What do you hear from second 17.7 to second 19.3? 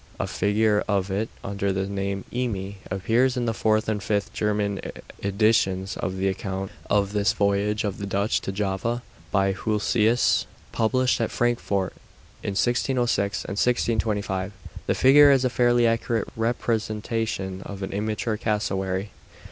an immature cassowary.